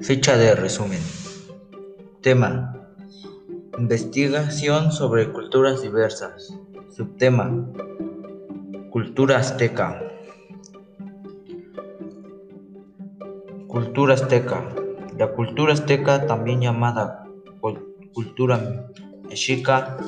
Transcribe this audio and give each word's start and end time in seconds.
Fecha 0.00 0.36
de 0.36 0.54
resumen. 0.54 1.00
Tema. 2.20 2.88
Investigación 3.78 4.92
sobre 4.92 5.32
culturas 5.32 5.82
diversas. 5.82 6.54
Subtema. 6.94 7.66
Cultura 8.90 9.38
azteca. 9.38 10.02
Cultura 13.66 14.14
azteca. 14.14 14.62
La 15.18 15.32
cultura 15.32 15.72
azteca, 15.72 16.26
también 16.26 16.60
llamada 16.60 17.26
cultura 18.16 18.88
mexica, 19.28 19.98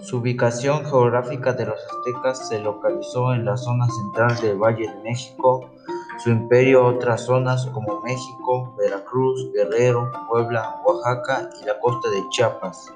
su 0.00 0.18
ubicación 0.18 0.84
geográfica 0.84 1.52
de 1.52 1.66
los 1.66 1.78
aztecas 1.78 2.48
se 2.48 2.58
localizó 2.60 3.32
en 3.32 3.44
la 3.44 3.56
zona 3.56 3.86
central 3.88 4.36
del 4.40 4.56
Valle 4.56 4.88
de 4.88 5.02
México, 5.02 5.70
su 6.18 6.30
imperio 6.30 6.84
otras 6.86 7.24
zonas 7.24 7.66
como 7.66 8.00
México, 8.00 8.74
Veracruz, 8.78 9.52
Guerrero, 9.52 10.10
Puebla, 10.28 10.80
Oaxaca 10.84 11.50
y 11.60 11.64
la 11.64 11.78
costa 11.80 12.08
de 12.10 12.22
Chiapas. 12.30 12.92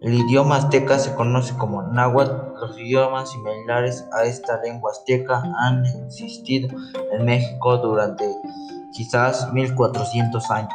El 0.00 0.14
idioma 0.14 0.56
azteca 0.56 0.98
se 0.98 1.14
conoce 1.14 1.56
como 1.56 1.82
náhuatl. 1.82 2.60
Los 2.60 2.78
idiomas 2.78 3.30
similares 3.32 4.06
a 4.12 4.24
esta 4.24 4.60
lengua 4.62 4.92
azteca 4.92 5.42
han 5.58 5.84
existido 5.86 6.68
en 7.12 7.24
México 7.24 7.78
durante 7.78 8.24
quizás 8.92 9.52
1400 9.52 10.50
años. 10.50 10.74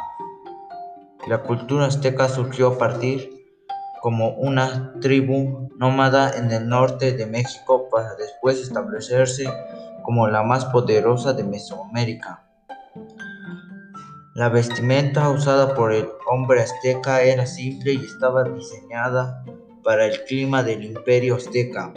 La 1.26 1.42
cultura 1.42 1.86
azteca 1.86 2.28
surgió 2.28 2.68
a 2.68 2.78
partir 2.78 3.41
como 4.02 4.30
una 4.30 4.94
tribu 5.00 5.70
nómada 5.78 6.36
en 6.36 6.50
el 6.50 6.68
norte 6.68 7.12
de 7.12 7.24
México 7.24 7.88
para 7.88 8.16
después 8.16 8.58
establecerse 8.58 9.48
como 10.02 10.26
la 10.26 10.42
más 10.42 10.64
poderosa 10.64 11.34
de 11.34 11.44
Mesoamérica. 11.44 12.42
La 14.34 14.48
vestimenta 14.48 15.30
usada 15.30 15.76
por 15.76 15.92
el 15.92 16.08
hombre 16.28 16.62
azteca 16.62 17.22
era 17.22 17.46
simple 17.46 17.92
y 17.92 18.04
estaba 18.04 18.42
diseñada 18.42 19.44
para 19.84 20.06
el 20.06 20.24
clima 20.24 20.64
del 20.64 20.82
imperio 20.82 21.36
azteca. 21.36 21.94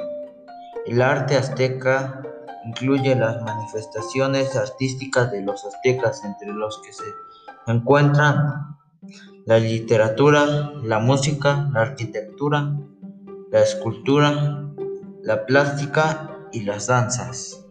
El 0.85 1.01
arte 1.01 1.35
azteca 1.35 2.21
incluye 2.67 3.15
las 3.15 3.41
manifestaciones 3.41 4.55
artísticas 4.55 5.31
de 5.31 5.41
los 5.41 5.65
aztecas, 5.65 6.23
entre 6.23 6.53
los 6.53 6.79
que 6.83 6.93
se 6.93 7.05
encuentran 7.65 8.77
la 9.45 9.59
literatura, 9.59 10.73
la 10.83 10.99
música, 10.99 11.69
la 11.71 11.81
arquitectura, 11.81 12.75
la 13.51 13.61
escultura, 13.61 14.73
la 15.21 15.45
plástica 15.45 16.47
y 16.51 16.61
las 16.61 16.87
danzas. 16.87 17.64